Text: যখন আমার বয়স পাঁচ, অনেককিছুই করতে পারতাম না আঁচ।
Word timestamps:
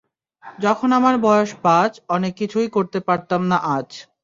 যখন 0.59 0.89
আমার 0.99 1.15
বয়স 1.25 1.51
পাঁচ, 1.63 1.91
অনেককিছুই 2.09 2.67
করতে 2.75 2.99
পারতাম 3.07 3.41
না 3.51 3.57
আঁচ। 3.69 3.89